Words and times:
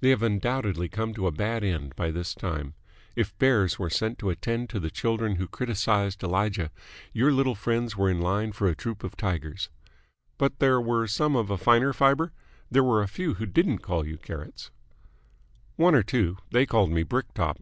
"They 0.00 0.10
have 0.10 0.24
undoubtedly 0.24 0.88
come 0.88 1.14
to 1.14 1.28
a 1.28 1.30
bad 1.30 1.62
end 1.62 1.94
by 1.94 2.10
this 2.10 2.34
time. 2.34 2.74
If 3.14 3.38
bears 3.38 3.78
were 3.78 3.90
sent 3.90 4.18
to 4.18 4.28
attend 4.30 4.68
to 4.70 4.80
the 4.80 4.90
children 4.90 5.36
who 5.36 5.46
criticised 5.46 6.24
Elijah, 6.24 6.72
your 7.12 7.30
little 7.30 7.54
friends 7.54 7.96
were 7.96 8.10
in 8.10 8.18
line 8.20 8.50
for 8.50 8.66
a 8.66 8.74
troupe 8.74 9.04
of 9.04 9.16
tigers. 9.16 9.68
But 10.36 10.58
there 10.58 10.80
were 10.80 11.06
some 11.06 11.36
of 11.36 11.48
a 11.48 11.56
finer 11.56 11.92
fibre? 11.92 12.32
There 12.72 12.82
were 12.82 13.02
a 13.02 13.06
few 13.06 13.34
who 13.34 13.46
didn't 13.46 13.82
call 13.86 14.04
you 14.04 14.18
Carrots?" 14.18 14.72
"One 15.76 15.94
or 15.94 16.02
two. 16.02 16.38
They 16.50 16.66
called 16.66 16.90
me 16.90 17.04
Brick 17.04 17.32
Top." 17.32 17.60